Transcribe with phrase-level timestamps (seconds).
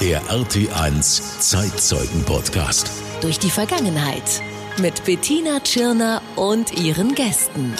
[0.00, 2.88] Der RT1 Zeitzeugen-Podcast.
[3.20, 4.40] Durch die Vergangenheit.
[4.80, 7.74] Mit Bettina Tschirner und ihren Gästen.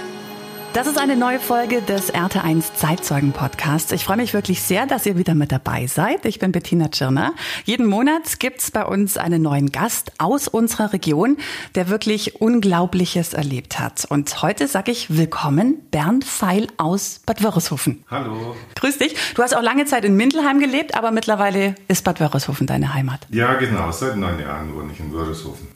[0.75, 3.91] Das ist eine neue Folge des RT1 Zeitzeugen Podcasts.
[3.91, 6.27] Ich freue mich wirklich sehr, dass ihr wieder mit dabei seid.
[6.27, 7.33] Ich bin Bettina Tschirner.
[7.65, 11.39] Jeden Monat gibt's bei uns einen neuen Gast aus unserer Region,
[11.75, 14.05] der wirklich Unglaubliches erlebt hat.
[14.09, 18.05] Und heute sage ich willkommen Bernd Feil aus Bad Wörishofen.
[18.11, 18.55] Hallo.
[18.77, 19.17] Grüß dich.
[19.35, 23.27] Du hast auch lange Zeit in Mindelheim gelebt, aber mittlerweile ist Bad Wörishofen deine Heimat.
[23.31, 23.91] Ja, genau.
[23.91, 25.67] Seit neun Jahren wohne ich in Wörishofen.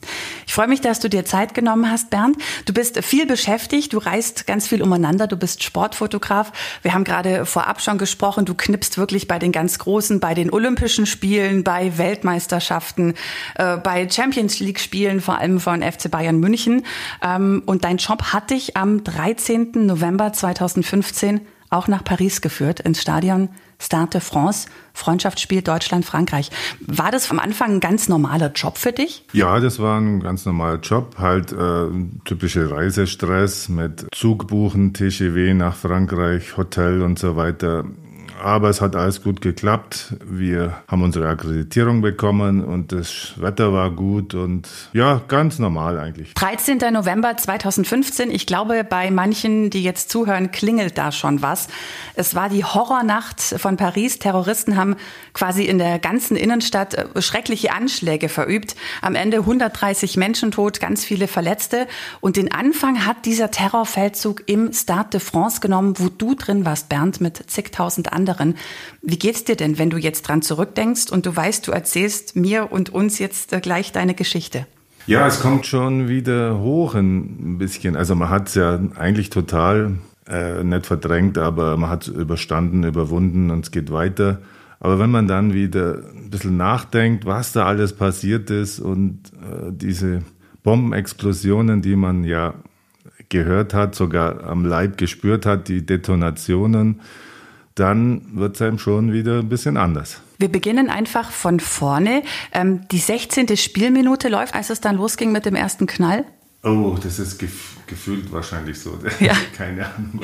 [0.47, 2.37] Ich freue mich, dass du dir Zeit genommen hast, Bernd.
[2.65, 6.53] Du bist viel beschäftigt, du reist ganz viel umeinander, du bist Sportfotograf.
[6.83, 10.53] Wir haben gerade vorab schon gesprochen, du knippst wirklich bei den ganz Großen, bei den
[10.53, 13.15] Olympischen Spielen, bei Weltmeisterschaften,
[13.57, 16.85] äh, bei Champions League Spielen, vor allem von FC Bayern München.
[17.23, 19.87] Ähm, und dein Job hat dich am 13.
[19.87, 21.41] November 2015
[21.73, 23.49] auch nach Paris geführt, ins Stadion
[23.83, 26.51] Stade de France, Freundschaftsspiel Deutschland-Frankreich.
[26.87, 29.25] War das am Anfang ein ganz normaler Job für dich?
[29.33, 31.17] Ja, das war ein ganz normaler Job.
[31.19, 31.87] Halt äh,
[32.25, 37.85] typische Reisestress mit Zug buchen, TGW nach Frankreich, Hotel und so weiter.
[38.43, 40.15] Aber es hat alles gut geklappt.
[40.25, 46.35] Wir haben unsere Akkreditierung bekommen und das Wetter war gut und ja, ganz normal eigentlich.
[46.35, 46.79] 13.
[46.93, 48.33] November 2015.
[48.33, 51.69] Ich glaube, bei manchen, die jetzt zuhören, klingelt da schon was.
[52.17, 54.19] Es war die Horrornacht von Paris.
[54.19, 54.97] Terroristen haben
[55.35, 58.75] quasi in der ganzen Innenstadt äh, schreckliche Anschläge verübt.
[59.03, 61.87] Am Ende 130 Menschen tot, ganz viele Verletzte.
[62.21, 66.89] Und den Anfang hat dieser Terrorfeldzug im Stade de France genommen, wo du drin warst,
[66.89, 68.59] Bernd, mit zigtausend anderen anderen.
[69.03, 72.73] Wie geht's dir denn, wenn du jetzt dran zurückdenkst und du weißt, du erzählst mir
[72.73, 74.67] und uns jetzt äh, gleich deine Geschichte?
[75.07, 77.97] Ja, es kommt schon wieder hoch ein bisschen.
[77.97, 79.99] Also man hat es ja eigentlich total
[80.29, 84.39] äh, nicht verdrängt, aber man hat es überstanden, überwunden und es geht weiter.
[84.79, 89.71] Aber wenn man dann wieder ein bisschen nachdenkt, was da alles passiert ist und äh,
[89.71, 90.23] diese
[90.63, 92.55] Bombenexplosionen, die man ja
[93.29, 97.01] gehört hat, sogar am Leib gespürt hat, die Detonationen,
[97.75, 100.21] dann wird es einem schon wieder ein bisschen anders.
[100.39, 102.23] Wir beginnen einfach von vorne.
[102.53, 103.57] Ähm, die 16.
[103.57, 106.25] Spielminute läuft, als es dann losging mit dem ersten Knall.
[106.65, 108.99] Oh, das ist gef gefühlt wahrscheinlich so.
[109.21, 109.35] Ja.
[109.57, 110.21] Keine Ahnung.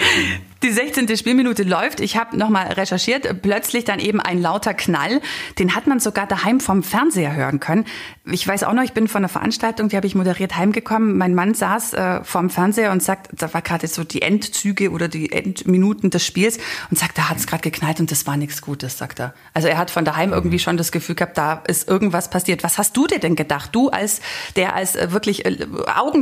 [0.63, 1.17] Die 16.
[1.17, 2.01] Spielminute läuft.
[2.01, 3.43] Ich habe nochmal recherchiert.
[3.43, 5.21] Plötzlich dann eben ein lauter Knall.
[5.59, 7.85] Den hat man sogar daheim vom Fernseher hören können.
[8.25, 11.17] Ich weiß auch noch, ich bin von einer Veranstaltung, die habe ich moderiert, heimgekommen.
[11.19, 15.09] Mein Mann saß äh, vorm Fernseher und sagt, da war gerade so die Endzüge oder
[15.09, 16.59] die Endminuten des Spiels
[16.91, 19.35] und sagt, da hat es gerade geknallt und das war nichts Gutes, sagt er.
[19.55, 22.65] Also er hat von daheim irgendwie schon das Gefühl gehabt, da ist irgendwas passiert.
[22.65, 23.71] Was hast du dir denn gedacht?
[23.75, 24.21] Du als,
[24.57, 25.67] der als äh, wirklich äh,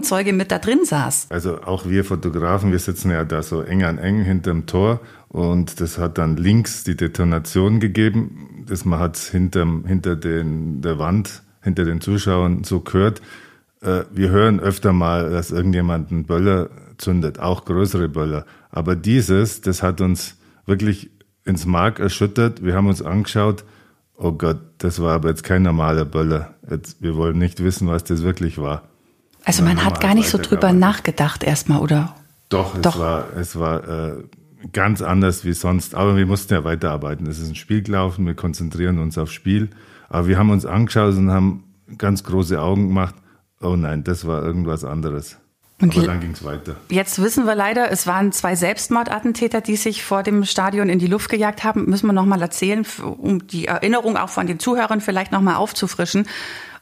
[0.06, 1.26] Augenzeuge mit da drin saß.
[1.30, 5.80] Also auch wir Fotografen, wir sitzen ja da so eng an eng hinterm Tor und
[5.80, 8.64] das hat dann links die Detonation gegeben.
[8.68, 13.20] Das man hat hinterm, hinter den, der Wand, hinter den Zuschauern so gehört.
[13.82, 18.46] Äh, wir hören öfter mal, dass irgendjemand einen Böller zündet, auch größere Böller.
[18.70, 21.10] Aber dieses, das hat uns wirklich
[21.44, 22.64] ins Mark erschüttert.
[22.64, 23.64] Wir haben uns angeschaut,
[24.16, 26.54] oh Gott, das war aber jetzt kein normaler Böller.
[26.70, 28.82] Jetzt, wir wollen nicht wissen, was das wirklich war.
[29.46, 32.16] Also man hat gar nicht so drüber nachgedacht erstmal, oder?
[32.48, 32.98] Doch, es Doch.
[32.98, 34.12] war, es war äh,
[34.72, 35.94] ganz anders wie sonst.
[35.94, 37.28] Aber wir mussten ja weiterarbeiten.
[37.28, 39.70] Es ist ein Spiel gelaufen, wir konzentrieren uns aufs Spiel.
[40.08, 41.62] Aber wir haben uns angeschaut und haben
[41.96, 43.14] ganz große Augen gemacht.
[43.60, 45.38] Oh nein, das war irgendwas anderes.
[45.80, 46.74] Und Aber dann ging es weiter.
[46.88, 51.06] Jetzt wissen wir leider, es waren zwei Selbstmordattentäter, die sich vor dem Stadion in die
[51.06, 51.84] Luft gejagt haben.
[51.84, 56.26] Müssen wir nochmal erzählen, um die Erinnerung auch von den Zuhörern vielleicht nochmal aufzufrischen.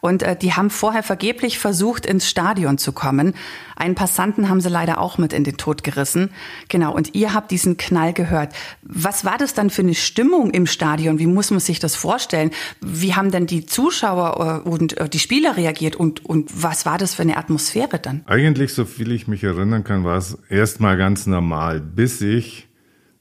[0.05, 3.33] Und äh, die haben vorher vergeblich versucht, ins Stadion zu kommen.
[3.75, 6.29] Einen Passanten haben sie leider auch mit in den Tod gerissen.
[6.69, 8.53] Genau, und ihr habt diesen Knall gehört.
[8.83, 11.19] Was war das dann für eine Stimmung im Stadion?
[11.19, 12.51] Wie muss man sich das vorstellen?
[12.83, 15.97] Wie haben denn die Zuschauer äh, und äh, die Spieler reagiert?
[15.97, 18.25] Und, und was war das für eine Atmosphäre dann?
[18.27, 22.69] Eigentlich, so viel ich mich erinnern kann, war es erstmal ganz normal, bis ich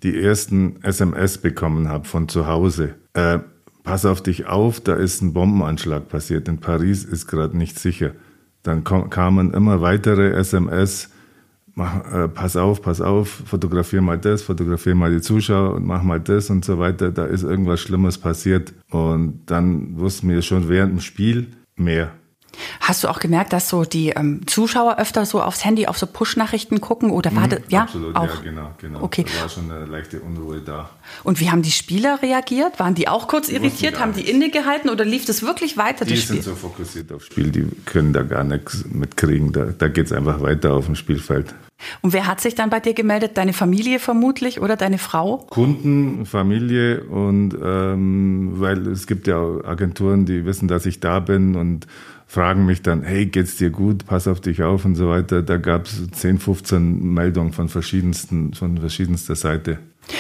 [0.04, 2.96] die ersten SMS bekommen habe von zu Hause.
[3.14, 3.40] Äh,
[3.84, 6.48] pass auf dich auf, da ist ein Bombenanschlag passiert.
[6.48, 8.12] In Paris ist gerade nicht sicher.
[8.64, 11.10] Dann kamen immer weitere SMS,
[11.76, 16.02] mach, äh, pass auf, pass auf, fotografier mal das, fotografier mal die Zuschauer und mach
[16.02, 17.12] mal das und so weiter.
[17.12, 18.74] Da ist irgendwas Schlimmes passiert.
[18.90, 22.12] Und dann wussten wir schon während dem Spiel mehr.
[22.80, 26.06] Hast du auch gemerkt, dass so die ähm, Zuschauer öfter so aufs Handy auf so
[26.06, 27.84] Push-Nachrichten gucken oder war mhm, das, ja?
[27.84, 28.28] Absolut, auch?
[28.28, 29.02] ja, genau, genau.
[29.02, 29.26] Okay.
[29.26, 30.90] Da war schon eine leichte Unruhe da.
[31.24, 32.80] Und wie haben die Spieler reagiert?
[32.80, 34.00] Waren die auch kurz die irritiert?
[34.00, 36.06] Haben die innegehalten oder lief das wirklich weiter?
[36.06, 39.52] Die sind so fokussiert aufs Spiel, die können da gar nichts mitkriegen.
[39.52, 41.54] Da, da geht es einfach weiter auf dem Spielfeld.
[42.02, 43.38] Und wer hat sich dann bei dir gemeldet?
[43.38, 45.38] Deine Familie vermutlich oder deine Frau?
[45.50, 51.56] Kunden, Familie und ähm, weil es gibt ja Agenturen, die wissen, dass ich da bin
[51.56, 51.88] und
[52.34, 55.44] fragen mich dann, hey, geht's dir gut, pass auf dich auf und so weiter.
[55.44, 59.78] Da gab es 10, 15 Meldungen von verschiedensten, von verschiedenster Seite.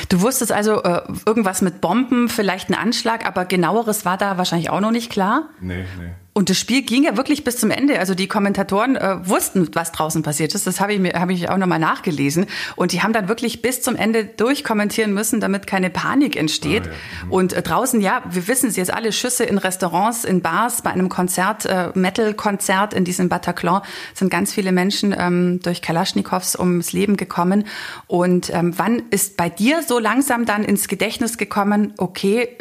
[0.10, 4.70] Du wusstest also äh, irgendwas mit Bomben, vielleicht ein Anschlag, aber genaueres war da wahrscheinlich
[4.70, 5.50] auch noch nicht klar?
[5.60, 6.12] Nee, nee.
[6.34, 8.00] Und das Spiel ging ja wirklich bis zum Ende.
[8.00, 10.66] Also die Kommentatoren äh, wussten, was draußen passiert ist.
[10.66, 12.48] Das habe ich mir habe ich auch nochmal nachgelesen.
[12.76, 16.84] Und die haben dann wirklich bis zum Ende durchkommentieren müssen, damit keine Panik entsteht.
[16.88, 17.26] Ah, ja.
[17.26, 17.32] mhm.
[17.32, 20.90] Und äh, draußen, ja, wir wissen es jetzt alle, Schüsse in Restaurants, in Bars, bei
[20.90, 23.84] einem Konzert, äh, Metal-Konzert in diesem Bataclan
[24.16, 27.66] sind ganz viele Menschen ähm, durch Kalaschnikows ums Leben gekommen.
[28.08, 32.58] Und ähm, wann ist bei dir so langsam dann ins Gedächtnis gekommen, okay,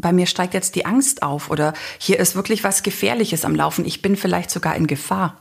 [0.00, 3.84] bei mir steigt jetzt die Angst auf oder hier ist wirklich was Gefährliches am Laufen.
[3.84, 5.36] Ich bin vielleicht sogar in Gefahr.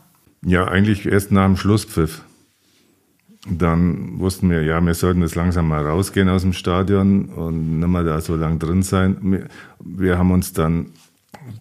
[0.46, 2.24] Ja, eigentlich erst nach dem Schlusspfiff.
[3.50, 7.88] Dann wussten wir, ja, wir sollten jetzt langsam mal rausgehen aus dem Stadion und nicht
[7.88, 9.48] mehr da so lang drin sein.
[9.80, 10.88] Wir, haben uns dann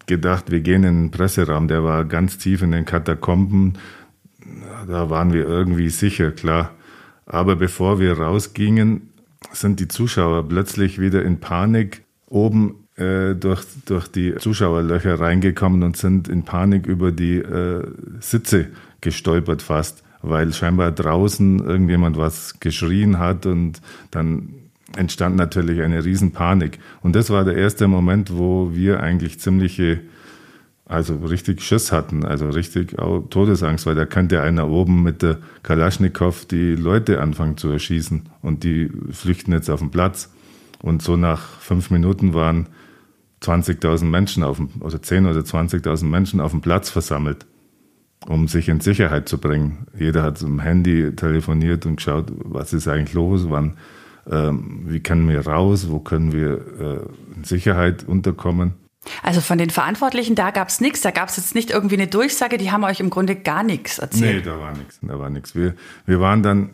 [0.05, 3.77] gedacht, wir gehen in den Presseraum, der war ganz tief in den Katakomben.
[4.87, 6.71] Da waren wir irgendwie sicher, klar.
[7.25, 9.13] Aber bevor wir rausgingen,
[9.53, 15.95] sind die Zuschauer plötzlich wieder in Panik oben äh, durch, durch die Zuschauerlöcher reingekommen und
[15.95, 17.87] sind in Panik über die äh,
[18.19, 18.67] Sitze
[19.01, 23.81] gestolpert fast, weil scheinbar draußen irgendjemand was geschrien hat und
[24.11, 24.49] dann
[24.97, 26.79] entstand natürlich eine Riesenpanik.
[27.01, 30.01] Und das war der erste Moment, wo wir eigentlich ziemliche,
[30.85, 32.97] also richtig Schiss hatten, also richtig
[33.29, 38.63] Todesangst, weil da könnte einer oben mit der Kalaschnikow die Leute anfangen zu erschießen und
[38.63, 40.31] die flüchten jetzt auf den Platz.
[40.81, 42.67] Und so nach fünf Minuten waren
[43.41, 47.45] 20.000 Menschen auf dem, oder 10 oder 20.000 Menschen auf dem Platz versammelt,
[48.27, 49.87] um sich in Sicherheit zu bringen.
[49.97, 53.77] Jeder hat zum Handy telefoniert und geschaut, was ist eigentlich los, wann,
[54.29, 58.73] ähm, wie können wir raus, wo können wir äh, in Sicherheit unterkommen.
[59.23, 62.07] Also von den Verantwortlichen, da gab es nichts, da gab es jetzt nicht irgendwie eine
[62.07, 64.45] Durchsage, die haben euch im Grunde gar nichts erzählt.
[64.45, 65.55] Nee, da war nichts, da war nichts.
[65.55, 65.73] Wir,
[66.05, 66.71] wir waren dann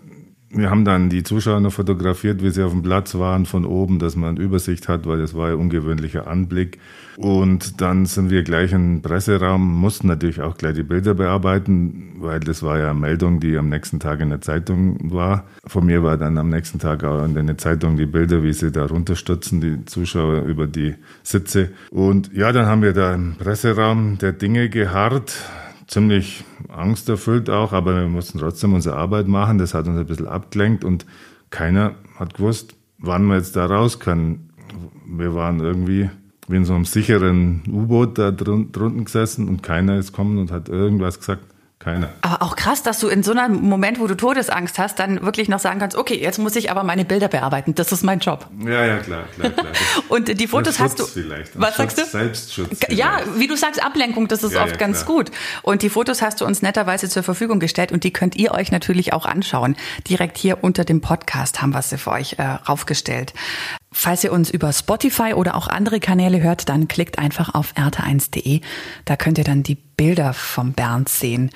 [0.50, 4.00] wir haben dann die Zuschauer noch fotografiert, wie sie auf dem Platz waren von oben,
[4.00, 6.80] dass man Übersicht hat, weil das war ein ungewöhnlicher Anblick.
[7.18, 12.40] Und dann sind wir gleich den Presseraum, mussten natürlich auch gleich die Bilder bearbeiten, weil
[12.40, 15.46] das war ja eine Meldung, die am nächsten Tag in der Zeitung war.
[15.66, 18.72] Von mir war dann am nächsten Tag auch in der Zeitung die Bilder, wie sie
[18.72, 21.72] da runterstürzen, die Zuschauer über die Sitze.
[21.90, 25.34] Und ja, dann haben wir da im Presseraum der Dinge geharrt
[25.88, 29.58] ziemlich angsterfüllt auch, aber wir mussten trotzdem unsere Arbeit machen.
[29.58, 31.06] Das hat uns ein bisschen abgelenkt und
[31.50, 34.50] keiner hat gewusst, wann wir jetzt da raus können.
[35.06, 36.10] Wir waren irgendwie
[36.48, 40.70] wie in so einem sicheren U-Boot da drunten gesessen und keiner ist gekommen und hat
[40.70, 41.44] irgendwas gesagt.
[41.86, 42.10] Keiner.
[42.22, 45.50] Aber auch krass, dass du in so einem Moment, wo du Todesangst hast, dann wirklich
[45.50, 47.76] noch sagen kannst, okay, jetzt muss ich aber meine Bilder bearbeiten.
[47.76, 48.48] Das ist mein Job.
[48.66, 49.68] Ja, ja, klar, klar, klar.
[50.10, 51.06] Und die Fotos hast du.
[51.06, 51.52] Vielleicht.
[51.54, 52.06] Was Schutz, sagst du?
[52.06, 52.80] Selbstschutz.
[52.90, 55.30] Ja, wie du sagst, Ablenkung, das ist ja, oft ja, ganz gut.
[55.62, 58.72] Und die Fotos hast du uns netterweise zur Verfügung gestellt und die könnt ihr euch
[58.72, 59.76] natürlich auch anschauen.
[60.10, 63.36] Direkt hier unter dem Podcast haben wir sie für euch äh, raufgestellt.
[63.98, 68.60] Falls ihr uns über Spotify oder auch andere Kanäle hört, dann klickt einfach auf erte1.de.
[69.06, 71.50] Da könnt ihr dann die Bilder vom Bernd sehen.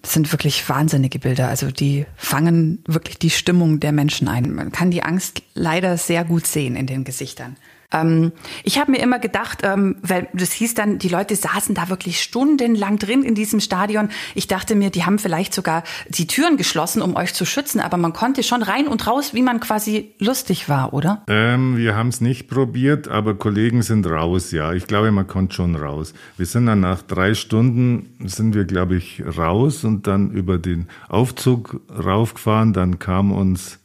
[0.00, 1.48] Das sind wirklich wahnsinnige Bilder.
[1.48, 4.54] Also die fangen wirklich die Stimmung der Menschen ein.
[4.54, 7.58] Man kann die Angst leider sehr gut sehen in den Gesichtern.
[7.92, 8.32] Ähm,
[8.64, 12.20] ich habe mir immer gedacht, ähm, weil das hieß dann, die Leute saßen da wirklich
[12.20, 14.08] stundenlang drin in diesem Stadion.
[14.34, 17.96] Ich dachte mir, die haben vielleicht sogar die Türen geschlossen, um euch zu schützen, aber
[17.96, 21.22] man konnte schon rein und raus, wie man quasi lustig war, oder?
[21.28, 24.72] Ähm, wir haben es nicht probiert, aber Kollegen sind raus, ja.
[24.72, 26.14] Ich glaube, man konnte schon raus.
[26.36, 30.88] Wir sind dann nach drei Stunden, sind wir, glaube ich, raus und dann über den
[31.08, 32.72] Aufzug raufgefahren.
[32.72, 33.78] Dann kam uns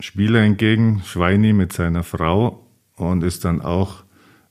[0.00, 2.67] Spieler entgegen, Schweini mit seiner Frau
[3.00, 4.04] und ist dann auch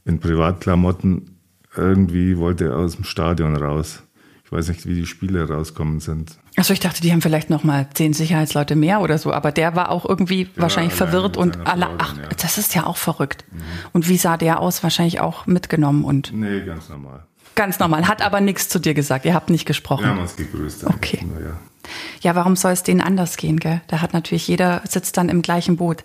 [0.06, 1.38] in Privatklamotten
[1.76, 4.04] irgendwie wollte er aus dem Stadion raus.
[4.46, 6.38] Ich weiß nicht, wie die Spiele rauskommen sind.
[6.56, 9.76] Achso, ich dachte, die haben vielleicht noch mal zehn Sicherheitsleute mehr oder so, aber der
[9.76, 11.90] war auch irgendwie ja, wahrscheinlich verwirrt und alle.
[11.98, 12.24] Ach, ja.
[12.42, 13.44] das ist ja auch verrückt.
[13.52, 13.62] Mhm.
[13.92, 14.84] Und wie sah der aus?
[14.84, 16.32] Wahrscheinlich auch mitgenommen und.
[16.34, 17.26] Nee, ganz normal.
[17.56, 19.26] Ganz normal, hat aber nichts zu dir gesagt.
[19.26, 20.04] Ihr habt nicht gesprochen.
[20.04, 20.86] Wir haben uns gegrüßt.
[20.86, 21.26] Okay.
[21.44, 21.58] Ja.
[22.22, 23.60] Ja, warum soll es denen anders gehen?
[23.60, 23.82] Gell?
[23.88, 26.04] Da hat natürlich jeder sitzt dann im gleichen Boot.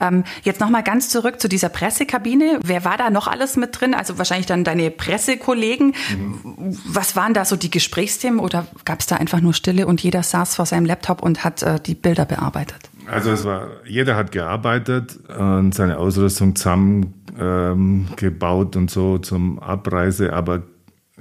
[0.00, 0.08] Ja.
[0.08, 2.60] Ähm, jetzt noch mal ganz zurück zu dieser Pressekabine.
[2.62, 3.94] Wer war da noch alles mit drin?
[3.94, 5.94] Also wahrscheinlich dann deine Pressekollegen.
[6.10, 6.76] Mhm.
[6.86, 10.22] Was waren da so die Gesprächsthemen oder gab es da einfach nur Stille und jeder
[10.22, 12.90] saß vor seinem Laptop und hat äh, die Bilder bearbeitet?
[13.10, 20.32] Also es war, jeder hat gearbeitet und seine Ausrüstung zusammengebaut ähm, und so zum Abreise,
[20.32, 20.62] aber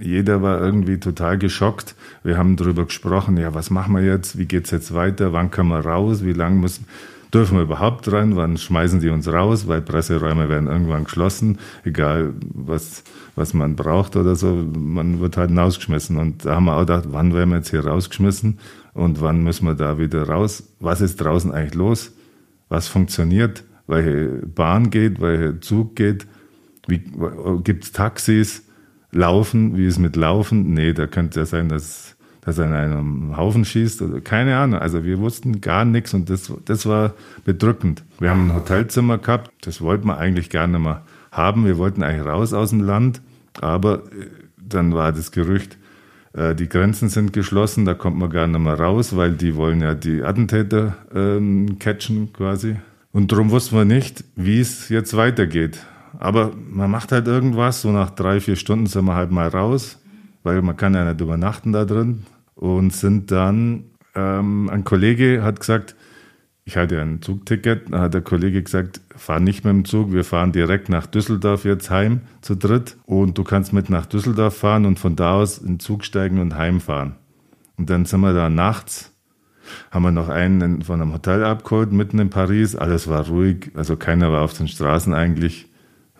[0.01, 1.96] jeder war irgendwie total geschockt.
[2.24, 4.38] Wir haben darüber gesprochen, ja, was machen wir jetzt?
[4.38, 5.34] Wie geht's jetzt weiter?
[5.34, 6.24] Wann können wir raus?
[6.24, 6.86] Wie lange müssen,
[7.34, 8.36] dürfen wir überhaupt rein?
[8.36, 9.67] Wann schmeißen die uns raus?
[9.67, 13.03] Weil Presseräume werden irgendwann geschlossen, egal was,
[13.36, 14.53] was man braucht oder so.
[14.53, 16.17] Man wird halt rausgeschmissen.
[16.17, 18.60] Und da haben wir auch gedacht, wann werden wir jetzt hier rausgeschmissen?
[18.93, 20.63] Und wann müssen wir da wieder raus?
[20.79, 22.12] Was ist draußen eigentlich los?
[22.70, 23.63] Was funktioniert?
[23.88, 25.22] Welche Bahn geht?
[25.22, 26.27] Welcher Zug geht?
[26.88, 27.03] Wie,
[27.63, 28.63] gibt's Taxis?
[29.12, 30.74] Laufen, wie ist mit Laufen?
[30.74, 34.80] Nee, da könnte ja sein, dass, dass er in einem Haufen schießt oder keine Ahnung.
[34.80, 37.13] Also wir wussten gar nichts und das, das war
[37.44, 38.03] bedrückend.
[38.20, 41.01] Wir haben ein Hotelzimmer gehabt, das wollten wir eigentlich gerne mal
[41.32, 41.65] haben.
[41.65, 43.22] Wir wollten eigentlich raus aus dem Land,
[43.60, 44.27] aber äh,
[44.58, 45.77] dann war das Gerücht,
[46.34, 49.82] äh, die Grenzen sind geschlossen, da kommt man gar nicht mehr raus, weil die wollen
[49.82, 52.77] ja die Attentäter ähm, catchen quasi.
[53.12, 55.80] Und darum wussten wir nicht, wie es jetzt weitergeht.
[56.20, 60.00] Aber man macht halt irgendwas, so nach drei, vier Stunden sind wir halt mal raus,
[60.44, 62.24] weil man kann ja nicht übernachten da drin.
[62.56, 65.96] Und sind dann, ähm, ein Kollege hat gesagt,
[66.63, 70.24] ich hatte ein Zugticket, da hat der Kollege gesagt, fahr nicht mit dem Zug, wir
[70.24, 74.86] fahren direkt nach Düsseldorf jetzt heim zu dritt und du kannst mit nach Düsseldorf fahren
[74.86, 77.15] und von da aus in den Zug steigen und heimfahren.
[77.77, 79.12] Und dann sind wir da nachts,
[79.89, 83.98] haben wir noch einen von einem Hotel abgeholt, mitten in Paris, alles war ruhig, also
[83.98, 85.70] keiner war auf den Straßen eigentlich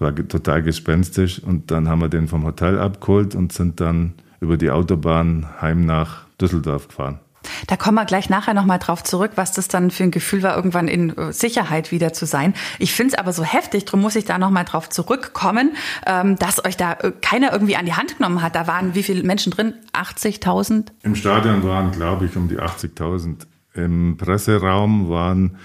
[0.02, 1.40] war total gespenstisch.
[1.40, 5.86] Und dann haben wir den vom Hotel abgeholt und sind dann über die Autobahn heim
[5.86, 7.20] nach Düsseldorf gefahren.
[7.68, 10.56] Da kommen wir gleich nachher nochmal drauf zurück, was das dann für ein Gefühl war,
[10.56, 12.54] irgendwann in äh, Sicherheit wieder zu sein.
[12.80, 16.64] Ich finde es aber so heftig, darum muss ich da nochmal drauf zurückkommen, ähm, dass
[16.64, 18.56] euch da äh, keiner irgendwie an die Hand genommen hat.
[18.56, 19.74] Da waren wie viele Menschen drin?
[19.94, 20.88] 80.000?
[21.04, 23.48] Im Stadion waren, glaube ich, um die 80.000.
[23.74, 25.58] Im Presseraum waren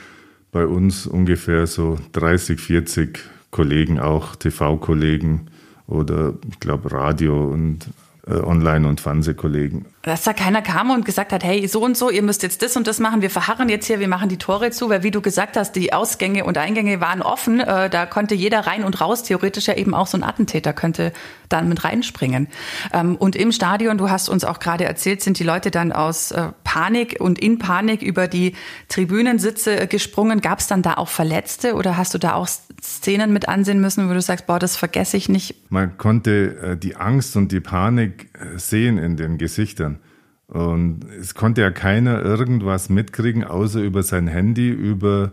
[0.53, 3.21] bei uns ungefähr so 30, 40
[3.57, 5.47] Kollegen auch, TV-Kollegen
[5.87, 7.89] oder ich glaube Radio und
[8.27, 9.87] äh, Online- und Fernsehkollegen.
[10.07, 12.77] Dass da keiner kam und gesagt hat, hey, so und so, ihr müsst jetzt das
[12.77, 15.21] und das machen, wir verharren jetzt hier, wir machen die Tore zu, weil wie du
[15.21, 19.25] gesagt hast, die Ausgänge und Eingänge waren offen, äh, da konnte jeder rein und raus,
[19.25, 21.13] theoretisch ja eben auch so ein Attentäter könnte
[21.49, 22.47] dann mit reinspringen.
[22.93, 26.31] Ähm, und im Stadion, du hast uns auch gerade erzählt, sind die Leute dann aus
[26.31, 28.55] äh, Panik und in Panik über die
[28.89, 30.41] Tribünensitze äh, gesprungen.
[30.41, 32.47] Gab es dann da auch Verletzte oder hast du da auch
[32.83, 35.71] Szenen mit ansehen müssen, wo du sagst, boah, das vergesse ich nicht?
[35.71, 39.99] Man konnte äh, die Angst und die Panik sehen in den Gesichtern.
[40.47, 45.33] Und es konnte ja keiner irgendwas mitkriegen, außer über sein Handy, über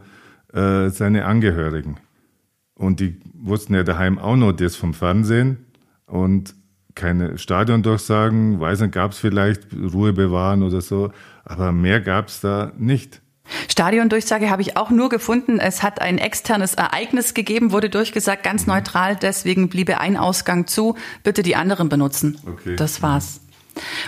[0.51, 1.98] äh, seine Angehörigen.
[2.75, 5.57] Und die wussten ja daheim auch noch das vom Fernsehen
[6.05, 6.55] und
[6.95, 11.12] keine Stadiondurchsagen, weiß nicht, gab es vielleicht Ruhe bewahren oder so,
[11.43, 13.23] aber mehr gab es da nicht.
[13.70, 15.60] Stadiondurchsage habe ich auch nur gefunden.
[15.60, 18.74] Es hat ein externes Ereignis gegeben, wurde durchgesagt, ganz mhm.
[18.74, 19.16] neutral.
[19.16, 20.96] Deswegen bliebe ein Ausgang zu.
[21.24, 22.40] Bitte die anderen benutzen.
[22.48, 22.76] Okay.
[22.76, 23.42] Das war's.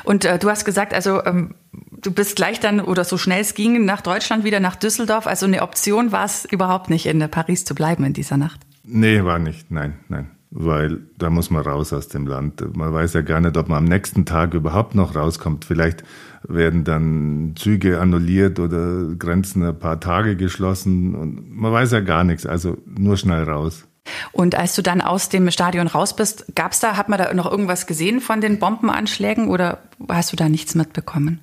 [0.04, 1.56] Und äh, du hast gesagt, also ähm,
[2.02, 5.28] du bist gleich dann oder so schnell es ging nach Deutschland wieder nach Düsseldorf.
[5.28, 8.62] Also eine Option war es überhaupt nicht, in Paris zu bleiben in dieser Nacht.
[8.84, 9.72] Nee, war nicht.
[9.72, 10.30] Nein, nein.
[10.52, 12.78] Weil da muss man raus aus dem Land.
[12.78, 15.66] Man weiß ja gar nicht, ob man am nächsten Tag überhaupt noch rauskommt.
[15.66, 16.04] Vielleicht
[16.48, 22.24] werden dann Züge annulliert oder Grenzen ein paar Tage geschlossen und man weiß ja gar
[22.24, 23.86] nichts, also nur schnell raus.
[24.32, 27.50] Und als du dann aus dem Stadion raus bist, gab's da, hat man da noch
[27.50, 31.40] irgendwas gesehen von den Bombenanschlägen oder hast du da nichts mitbekommen?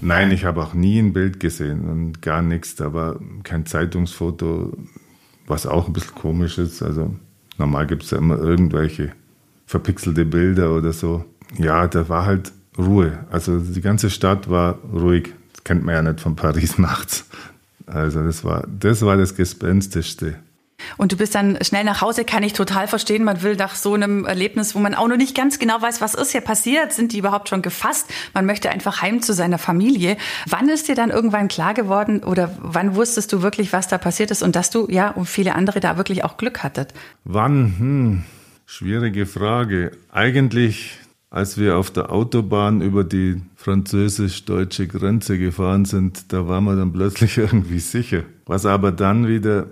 [0.00, 2.76] Nein, ich habe auch nie ein Bild gesehen und gar nichts.
[2.76, 4.76] Da war kein Zeitungsfoto,
[5.46, 6.82] was auch ein bisschen komisch ist.
[6.82, 7.14] Also
[7.58, 9.12] normal gibt es ja immer irgendwelche
[9.66, 11.24] verpixelte Bilder oder so.
[11.56, 13.18] Ja, da war halt Ruhe.
[13.30, 15.32] Also die ganze Stadt war ruhig.
[15.52, 17.26] Das kennt man ja nicht von Paris nachts.
[17.86, 20.36] Also das war das, war das Gespenstischste.
[20.96, 23.24] Und du bist dann schnell nach Hause, kann ich total verstehen.
[23.24, 26.14] Man will nach so einem Erlebnis, wo man auch noch nicht ganz genau weiß, was
[26.14, 28.10] ist hier passiert, sind die überhaupt schon gefasst?
[28.34, 30.16] Man möchte einfach heim zu seiner Familie.
[30.46, 34.30] Wann ist dir dann irgendwann klar geworden oder wann wusstest du wirklich, was da passiert
[34.30, 36.92] ist und dass du, ja, und viele andere da wirklich auch Glück hattet?
[37.24, 37.74] Wann?
[37.78, 38.24] Hm,
[38.66, 39.92] schwierige Frage.
[40.12, 40.98] Eigentlich
[41.34, 46.92] als wir auf der Autobahn über die französisch-deutsche Grenze gefahren sind, da waren wir dann
[46.92, 48.22] plötzlich irgendwie sicher.
[48.46, 49.66] Was aber dann wieder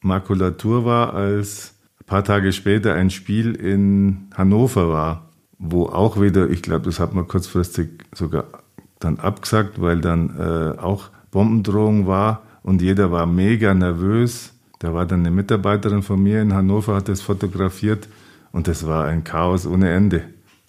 [0.00, 5.28] Makulatur war, als ein paar Tage später ein Spiel in Hannover war,
[5.58, 8.44] wo auch wieder, ich glaube, das hat man kurzfristig sogar
[8.98, 14.54] dann abgesagt, weil dann äh, auch Bombendrohung war und jeder war mega nervös.
[14.78, 18.08] Da war dann eine Mitarbeiterin von mir in Hannover, hat das fotografiert
[18.50, 20.22] und das war ein Chaos ohne Ende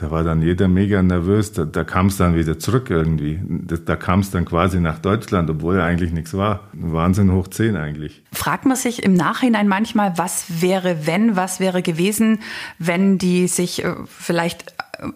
[0.04, 1.54] da war dann jeder mega nervös.
[1.54, 3.40] Da, da kam es dann wieder zurück irgendwie.
[3.42, 6.68] Da, da kam es dann quasi nach Deutschland, obwohl ja eigentlich nichts war.
[6.74, 8.22] Wahnsinn hoch 10 eigentlich.
[8.34, 12.40] Fragt man sich im Nachhinein manchmal, was wäre, wenn, was wäre gewesen,
[12.80, 15.08] wenn die sich äh, vielleicht äh,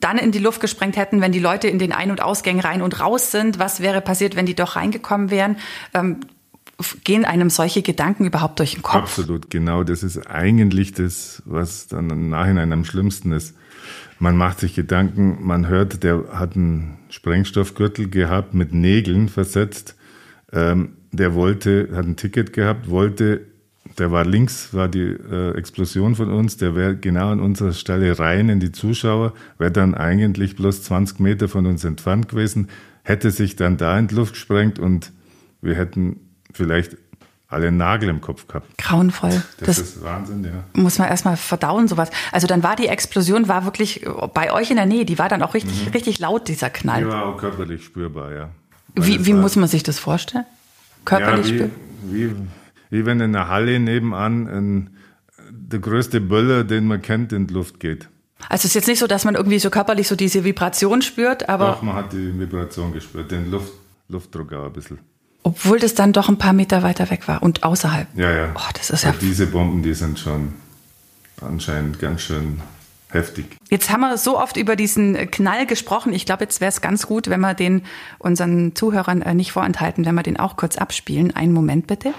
[0.00, 2.80] dann in die Luft gesprengt hätten, wenn die Leute in den Ein- und Ausgängen rein
[2.80, 3.58] und raus sind?
[3.58, 5.56] Was wäre passiert, wenn die doch reingekommen wären?
[5.92, 6.20] Ähm,
[7.04, 9.02] gehen einem solche Gedanken überhaupt durch den Kopf?
[9.02, 9.84] Absolut, genau.
[9.84, 13.54] Das ist eigentlich das, was dann im Nachhinein am schlimmsten ist.
[14.20, 19.96] Man macht sich Gedanken, man hört, der hat einen Sprengstoffgürtel gehabt, mit Nägeln versetzt.
[20.52, 23.46] Ähm, der wollte, hat ein Ticket gehabt, wollte,
[23.98, 28.18] der war links, war die äh, Explosion von uns, der wäre genau an unserer Stelle
[28.18, 32.68] rein in die Zuschauer, wäre dann eigentlich bloß 20 Meter von uns entfernt gewesen,
[33.02, 35.12] hätte sich dann da in die Luft gesprengt und
[35.62, 36.20] wir hätten
[36.52, 36.98] vielleicht
[37.50, 38.78] alle einen Nagel im Kopf gehabt.
[38.78, 39.42] Grauenvoll.
[39.58, 40.64] Das, das ist Wahnsinn, ja.
[40.80, 42.10] Muss man erstmal verdauen, sowas.
[42.30, 45.42] Also dann war die Explosion, war wirklich bei euch in der Nähe, die war dann
[45.42, 45.90] auch richtig, mhm.
[45.90, 47.02] richtig laut, dieser Knall.
[47.02, 48.50] Die war auch körperlich spürbar, ja.
[48.94, 50.46] wie, wie muss man sich das vorstellen?
[51.04, 51.76] Körperlich ja, wie, spürbar?
[52.04, 52.34] Wie,
[52.90, 54.90] wie wenn in der Halle nebenan ein,
[55.50, 58.08] der größte Böller, den man kennt, in die Luft geht.
[58.48, 61.48] Also es ist jetzt nicht so, dass man irgendwie so körperlich so diese Vibration spürt,
[61.48, 61.66] aber.
[61.66, 63.72] Doch, man hat die Vibration gespürt, den Luft,
[64.08, 64.98] Luftdruck auch ein bisschen.
[65.42, 68.06] Obwohl das dann doch ein paar Meter weiter weg war und außerhalb.
[68.14, 68.54] Ja, ja.
[68.54, 70.52] Oh, das ist ja diese Bomben, die sind schon
[71.40, 72.60] anscheinend ganz schön
[73.08, 73.56] heftig.
[73.70, 76.12] Jetzt haben wir so oft über diesen Knall gesprochen.
[76.12, 77.82] Ich glaube, jetzt wäre es ganz gut, wenn wir den
[78.18, 81.34] unseren Zuhörern äh, nicht vorenthalten, wenn wir den auch kurz abspielen.
[81.34, 82.12] Einen Moment bitte.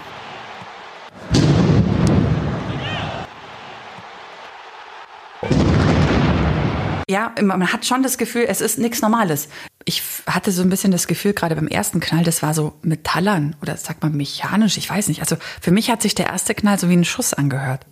[7.08, 9.50] Ja, man hat schon das Gefühl, es ist nichts Normales
[9.85, 13.55] ich hatte so ein bisschen das Gefühl, gerade beim ersten Knall, das war so metallern
[13.61, 15.21] oder sagt man mechanisch, ich weiß nicht.
[15.21, 17.85] Also für mich hat sich der erste Knall so wie ein Schuss angehört.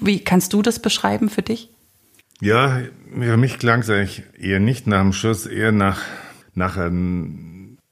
[0.00, 1.70] Wie kannst du das beschreiben für dich?
[2.40, 2.80] Ja,
[3.12, 6.00] für mich klang es eigentlich eher nicht nach einem Schuss, eher nach,
[6.54, 7.30] nach einer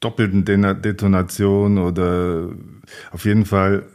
[0.00, 2.50] doppelten Detonation oder
[3.10, 3.86] auf jeden Fall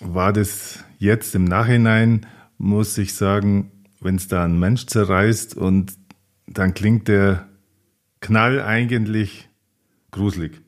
[0.00, 2.26] war das jetzt im Nachhinein,
[2.58, 5.94] muss ich sagen, wenn es da ein Mensch zerreißt und
[6.46, 7.45] dann klingt der
[8.26, 9.48] Knall eigentlich
[10.10, 10.60] gruselig.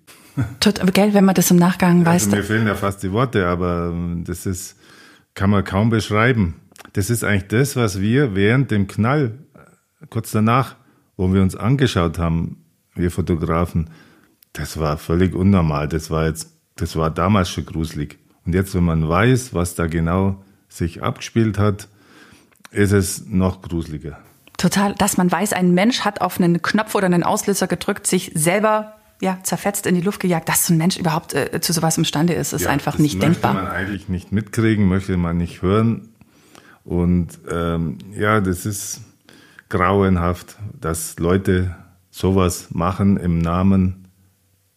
[0.60, 2.26] Tut, gell, wenn man das im Nachgang weiß.
[2.26, 4.76] Also mir fehlen ja fast die Worte, aber ähm, das ist,
[5.34, 6.54] kann man kaum beschreiben.
[6.92, 10.76] Das ist eigentlich das, was wir während dem Knall, äh, kurz danach,
[11.16, 13.90] wo wir uns angeschaut haben, wir Fotografen,
[14.52, 15.88] das war völlig unnormal.
[15.88, 18.18] Das war jetzt, das war damals schon gruselig.
[18.46, 21.88] Und jetzt, wenn man weiß, was da genau sich abgespielt hat,
[22.70, 24.20] ist es noch gruseliger.
[24.58, 28.32] Total, dass man weiß, ein Mensch hat auf einen Knopf oder einen Auslöser gedrückt, sich
[28.34, 31.98] selber ja, zerfetzt in die Luft gejagt, dass so ein Mensch überhaupt äh, zu sowas
[31.98, 33.54] imstande ist, ist ja, einfach nicht denkbar.
[33.54, 36.08] Das möchte man eigentlich nicht mitkriegen, möchte man nicht hören.
[36.84, 39.00] Und ähm, ja, das ist
[39.68, 41.74] grauenhaft, dass Leute
[42.10, 44.08] sowas machen im Namen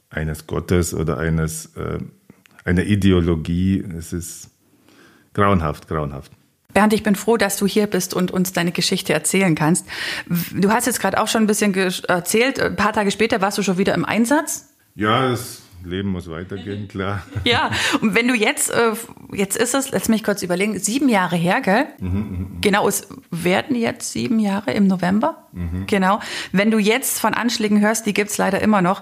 [0.09, 1.99] eines Gottes oder eines äh,
[2.65, 3.83] einer Ideologie.
[3.97, 4.49] Es ist
[5.33, 6.31] grauenhaft, grauenhaft.
[6.73, 9.85] Bernd, ich bin froh, dass du hier bist und uns deine Geschichte erzählen kannst.
[10.51, 13.63] Du hast jetzt gerade auch schon ein bisschen erzählt, ein paar Tage später warst du
[13.63, 14.69] schon wieder im Einsatz.
[14.95, 17.23] Ja, das Leben muss weitergehen, klar.
[17.43, 18.93] Ja, und wenn du jetzt, äh,
[19.33, 21.85] jetzt ist es, lass mich kurz überlegen, sieben Jahre her, gell?
[21.99, 22.47] Mhm, mh, mh.
[22.61, 25.47] Genau, es werden jetzt sieben Jahre im November.
[25.53, 25.85] Mhm.
[25.87, 26.19] Genau.
[26.51, 29.01] Wenn du jetzt von Anschlägen hörst, die gibt's leider immer noch,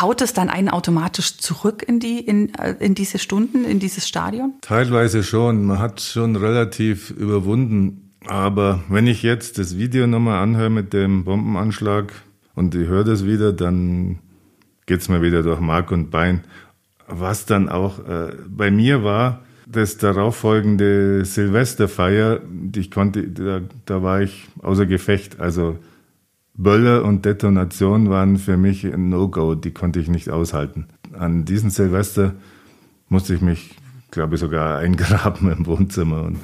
[0.00, 4.06] haut es dann einen automatisch zurück in, die, in, äh, in diese Stunden, in dieses
[4.06, 4.54] Stadion?
[4.60, 5.64] Teilweise schon.
[5.64, 8.04] Man hat schon relativ überwunden.
[8.26, 12.12] Aber wenn ich jetzt das Video nochmal anhöre mit dem Bombenanschlag
[12.54, 14.18] und ich höre das wieder, dann
[14.88, 16.42] geht es mir wieder durch Mark und Bein.
[17.06, 22.40] Was dann auch äh, bei mir war, das darauffolgende Silvesterfeier,
[22.74, 25.38] ich konnte, da, da war ich außer Gefecht.
[25.40, 25.78] Also
[26.54, 30.86] Böller und Detonation waren für mich ein No-Go, die konnte ich nicht aushalten.
[31.12, 32.34] An diesen Silvester
[33.10, 33.76] musste ich mich,
[34.10, 36.22] glaube ich, sogar eingraben im Wohnzimmer.
[36.22, 36.38] Und,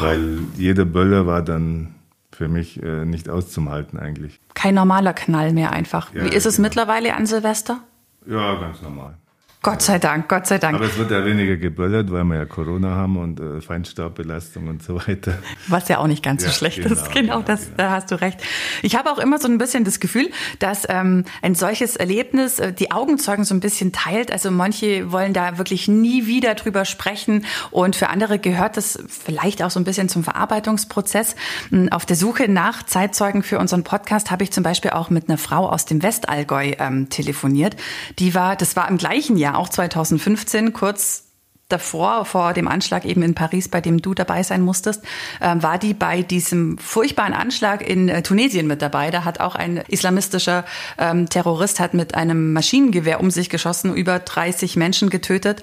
[0.00, 1.94] weil jeder Böller war dann
[2.32, 4.40] für mich äh, nicht auszuhalten eigentlich.
[4.64, 6.14] Kein normaler Knall mehr einfach.
[6.14, 6.68] Ja, Wie ist es genau.
[6.68, 7.80] mittlerweile an Silvester?
[8.26, 9.18] Ja, ganz normal.
[9.64, 10.74] Gott sei Dank, Gott sei Dank.
[10.74, 14.82] Aber es wird ja weniger geböllert, weil wir ja Corona haben und äh, Feinstaubbelastung und
[14.82, 15.38] so weiter.
[15.68, 17.10] Was ja auch nicht ganz ja, so schlecht genau, ist.
[17.12, 17.76] Genau, genau das, genau.
[17.78, 18.42] da hast du recht.
[18.82, 22.74] Ich habe auch immer so ein bisschen das Gefühl, dass ähm, ein solches Erlebnis äh,
[22.74, 24.30] die Augenzeugen so ein bisschen teilt.
[24.30, 29.62] Also manche wollen da wirklich nie wieder drüber sprechen und für andere gehört das vielleicht
[29.62, 31.36] auch so ein bisschen zum Verarbeitungsprozess.
[31.70, 35.30] Hm, auf der Suche nach Zeitzeugen für unseren Podcast habe ich zum Beispiel auch mit
[35.30, 37.76] einer Frau aus dem Westallgäu ähm, telefoniert.
[38.18, 41.24] Die war, das war im gleichen Jahr auch 2015, kurz
[41.68, 45.02] davor, vor dem Anschlag eben in Paris, bei dem du dabei sein musstest,
[45.40, 49.10] äh, war die bei diesem furchtbaren Anschlag in äh, Tunesien mit dabei.
[49.10, 50.64] Da hat auch ein islamistischer
[50.98, 55.62] ähm, Terrorist hat mit einem Maschinengewehr um sich geschossen, über 30 Menschen getötet.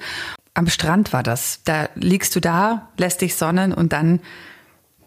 [0.54, 1.62] Am Strand war das.
[1.64, 4.20] Da liegst du da, lässt dich sonnen und dann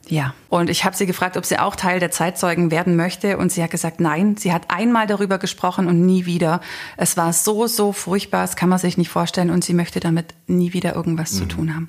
[0.08, 3.38] Ja, und ich habe sie gefragt, ob sie auch Teil der Zeitzeugen werden möchte.
[3.38, 4.36] Und sie hat gesagt, nein.
[4.36, 6.60] Sie hat einmal darüber gesprochen und nie wieder.
[6.96, 9.50] Es war so, so furchtbar, das kann man sich nicht vorstellen.
[9.50, 11.36] Und sie möchte damit nie wieder irgendwas mhm.
[11.38, 11.88] zu tun haben.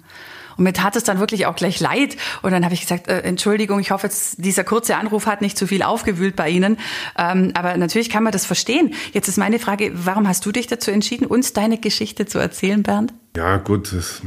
[0.57, 2.15] Und mir tat es dann wirklich auch gleich leid.
[2.41, 5.57] Und dann habe ich gesagt, äh, Entschuldigung, ich hoffe, jetzt, dieser kurze Anruf hat nicht
[5.57, 6.77] zu viel aufgewühlt bei Ihnen.
[7.17, 8.93] Ähm, aber natürlich kann man das verstehen.
[9.13, 12.83] Jetzt ist meine Frage, warum hast du dich dazu entschieden, uns deine Geschichte zu erzählen,
[12.83, 13.13] Bernd?
[13.35, 13.91] Ja, gut.
[13.91, 14.21] Das,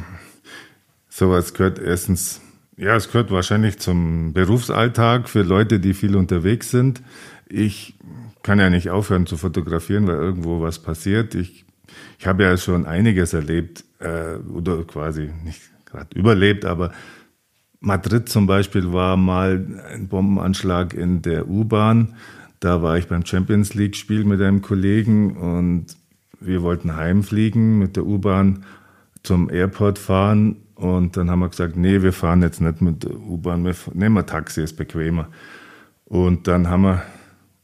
[1.08, 2.40] sowas gehört erstens,
[2.78, 7.02] ja, es gehört wahrscheinlich zum Berufsalltag für Leute, die viel unterwegs sind.
[7.48, 7.94] Ich
[8.42, 11.34] kann ja nicht aufhören zu fotografieren, weil irgendwo was passiert.
[11.34, 11.64] Ich,
[12.20, 16.92] ich habe ja schon einiges erlebt, äh, oder quasi nicht gerade überlebt, aber
[17.80, 22.14] Madrid zum Beispiel war mal ein Bombenanschlag in der U-Bahn.
[22.60, 25.86] Da war ich beim Champions League-Spiel mit einem Kollegen und
[26.40, 28.64] wir wollten heimfliegen mit der U-Bahn
[29.24, 33.64] zum Airport fahren und dann haben wir gesagt, nee, wir fahren jetzt nicht mit U-Bahn,
[33.64, 35.28] wir nehmen ein Taxi, ist bequemer.
[36.04, 37.02] Und dann haben wir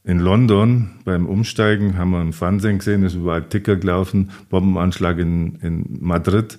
[0.04, 5.56] in London beim Umsteigen, haben wir im Fernsehen gesehen, ist überall Ticker gelaufen, Bombenanschlag in,
[5.62, 6.58] in Madrid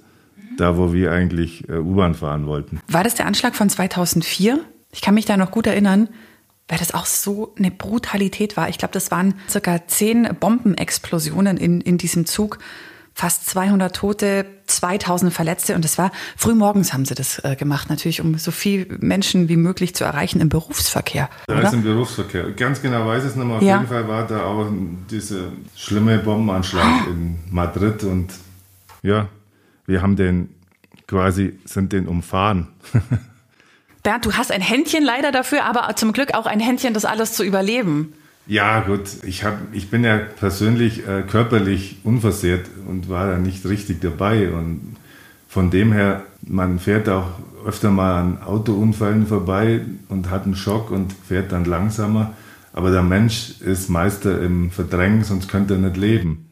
[0.58, 2.80] da wo wir eigentlich äh, U-Bahn fahren wollten.
[2.88, 4.60] War das der Anschlag von 2004?
[4.92, 6.10] Ich kann mich da noch gut erinnern,
[6.68, 8.70] weil das auch so eine Brutalität war.
[8.70, 12.60] Ich glaube, das waren circa zehn Bombenexplosionen in, in diesem Zug.
[13.18, 18.20] Fast 200 Tote, 2000 Verletzte und das war frühmorgens haben sie das äh, gemacht, natürlich
[18.20, 21.30] um so viele Menschen wie möglich zu erreichen im Berufsverkehr.
[21.48, 22.52] Da ist im Berufsverkehr.
[22.52, 23.58] Ganz genau weiß ich es nochmal.
[23.58, 23.78] Auf ja.
[23.78, 24.68] jeden Fall war da auch
[25.10, 28.34] dieser schlimme Bombenanschlag in Madrid und
[29.02, 29.30] ja,
[29.86, 30.50] wir haben den
[31.08, 32.68] quasi, sind den umfahren.
[34.04, 37.34] Bernd, du hast ein Händchen leider dafür, aber zum Glück auch ein Händchen, das alles
[37.34, 38.14] zu überleben.
[38.48, 39.02] Ja, gut.
[39.24, 44.52] Ich, hab, ich bin ja persönlich äh, körperlich unversehrt und war da nicht richtig dabei.
[44.52, 44.98] Und
[45.48, 50.92] von dem her, man fährt auch öfter mal an Autounfällen vorbei und hat einen Schock
[50.92, 52.34] und fährt dann langsamer.
[52.72, 56.46] Aber der Mensch ist Meister im Verdrängen, sonst könnte er nicht leben.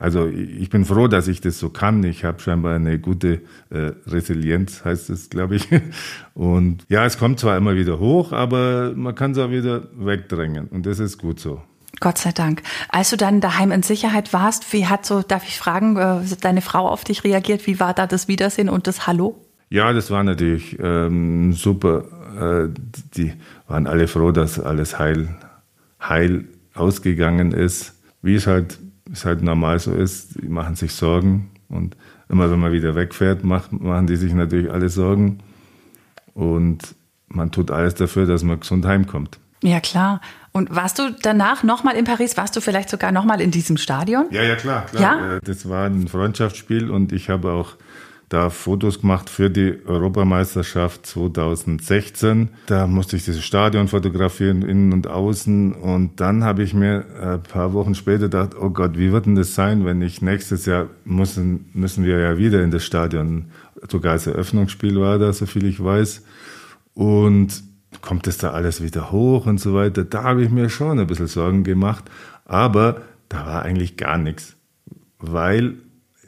[0.00, 2.02] Also ich bin froh, dass ich das so kann.
[2.04, 5.68] Ich habe scheinbar eine gute äh, Resilienz, heißt es, glaube ich.
[6.34, 10.68] Und ja, es kommt zwar immer wieder hoch, aber man kann es auch wieder wegdrängen.
[10.68, 11.60] Und das ist gut so.
[12.00, 12.62] Gott sei Dank.
[12.88, 16.62] Als du dann daheim in Sicherheit warst, wie hat so, darf ich fragen, äh, deine
[16.62, 17.66] Frau auf dich reagiert?
[17.66, 19.36] Wie war da das Wiedersehen und das Hallo?
[19.68, 22.04] Ja, das war natürlich ähm, super.
[22.40, 22.74] Äh,
[23.14, 23.34] die
[23.68, 25.28] waren alle froh, dass alles heil,
[26.00, 28.00] heil ausgegangen ist.
[28.22, 28.78] Wie es halt
[29.12, 31.96] es halt normal so ist, die machen sich Sorgen und
[32.28, 35.38] immer wenn man wieder wegfährt, macht, machen die sich natürlich alle Sorgen
[36.34, 36.94] und
[37.28, 39.38] man tut alles dafür, dass man gesund heimkommt.
[39.62, 40.20] Ja, klar.
[40.52, 42.36] Und warst du danach nochmal in Paris?
[42.36, 44.26] Warst du vielleicht sogar nochmal in diesem Stadion?
[44.30, 44.86] Ja, ja, klar.
[44.86, 45.02] klar.
[45.02, 45.36] Ja?
[45.36, 47.76] Äh, das war ein Freundschaftsspiel und ich habe auch
[48.30, 52.50] da Fotos gemacht für die Europameisterschaft 2016.
[52.66, 55.72] Da musste ich dieses Stadion fotografieren, innen und außen.
[55.72, 59.34] Und dann habe ich mir ein paar Wochen später gedacht, oh Gott, wie wird denn
[59.34, 63.46] das sein, wenn ich nächstes Jahr müssen, müssen wir ja wieder in das Stadion.
[63.90, 66.22] Sogar als Eröffnungsspiel war da, soviel ich weiß.
[66.94, 67.64] Und
[68.00, 70.04] kommt das da alles wieder hoch und so weiter?
[70.04, 72.04] Da habe ich mir schon ein bisschen Sorgen gemacht.
[72.44, 74.54] Aber da war eigentlich gar nichts.
[75.18, 75.74] Weil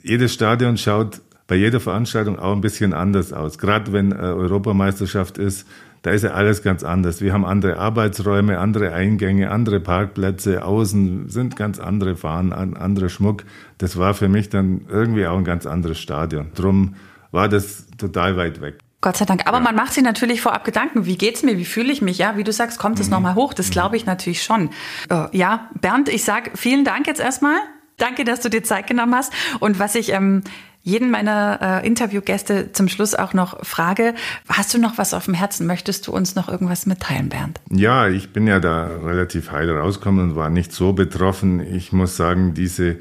[0.03, 1.21] jedes Stadion schaut
[1.53, 3.59] bei jeder Veranstaltung auch ein bisschen anders aus.
[3.59, 5.69] Gerade wenn äh, Europameisterschaft ist,
[6.01, 7.21] da ist ja alles ganz anders.
[7.21, 13.45] Wir haben andere Arbeitsräume, andere Eingänge, andere Parkplätze, außen sind ganz andere Fahnen, anderer Schmuck.
[13.77, 16.53] Das war für mich dann irgendwie auch ein ganz anderes Stadion.
[16.55, 16.95] Drum
[17.33, 18.79] war das total weit weg.
[19.03, 19.43] Gott sei Dank.
[19.47, 19.63] Aber ja.
[19.63, 21.05] man macht sich natürlich vorab Gedanken.
[21.05, 21.59] Wie geht's mir?
[21.59, 22.17] Wie fühle ich mich?
[22.17, 23.13] Ja, wie du sagst, kommt es mhm.
[23.13, 23.53] nochmal hoch?
[23.53, 24.71] Das glaube ich natürlich schon.
[25.11, 27.59] Äh, ja, Bernd, ich sag vielen Dank jetzt erstmal.
[27.99, 29.35] Danke, dass du dir Zeit genommen hast.
[29.61, 30.43] Und was ich ähm,
[30.83, 34.15] jeden meiner äh, Interviewgäste zum Schluss auch noch frage,
[34.49, 35.67] hast du noch was auf dem Herzen?
[35.67, 37.61] Möchtest du uns noch irgendwas mitteilen, Bernd?
[37.71, 41.61] Ja, ich bin ja da relativ heil rausgekommen und war nicht so betroffen.
[41.61, 42.97] Ich muss sagen, diese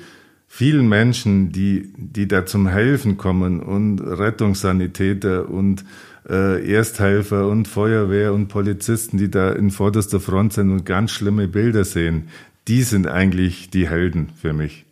[0.47, 5.83] vielen Menschen, die, die da zum Helfen kommen und Rettungssanitäter und
[6.29, 11.47] äh, Ersthelfer und Feuerwehr und Polizisten, die da in vorderster Front sind und ganz schlimme
[11.47, 12.27] Bilder sehen,
[12.67, 14.85] die sind eigentlich die Helden für mich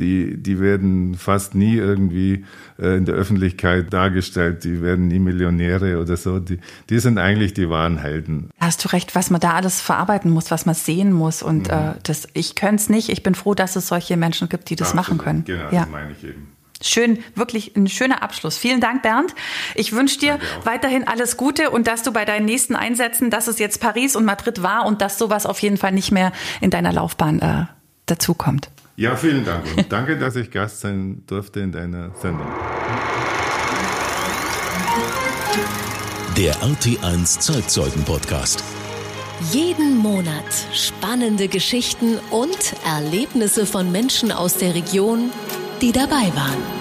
[0.00, 2.44] die, die werden fast nie irgendwie
[2.78, 6.40] äh, in der Öffentlichkeit dargestellt, die werden nie Millionäre oder so.
[6.40, 6.58] Die,
[6.88, 8.50] die sind eigentlich die wahren Helden.
[8.58, 11.42] Hast du recht, was man da alles verarbeiten muss, was man sehen muss.
[11.42, 11.74] Und mhm.
[11.74, 13.10] äh, das, ich könnte es nicht.
[13.10, 15.06] Ich bin froh, dass es solche Menschen gibt, die das Absolut.
[15.06, 15.44] machen können.
[15.44, 15.82] Genau, ja.
[15.82, 16.48] das meine ich eben.
[16.82, 18.56] Schön, wirklich ein schöner Abschluss.
[18.56, 19.34] Vielen Dank, Bernd.
[19.74, 23.58] Ich wünsche dir weiterhin alles Gute und dass du bei deinen nächsten Einsätzen, dass es
[23.58, 26.32] jetzt Paris und Madrid war und dass sowas auf jeden Fall nicht mehr
[26.62, 27.66] in deiner Laufbahn äh,
[28.06, 28.70] dazukommt.
[29.00, 32.46] Ja, vielen Dank und danke, dass ich Gast sein durfte in deiner Sendung.
[36.36, 38.62] Der RT1 Zeitzeugen Podcast.
[39.52, 45.30] Jeden Monat spannende Geschichten und Erlebnisse von Menschen aus der Region,
[45.80, 46.79] die dabei waren.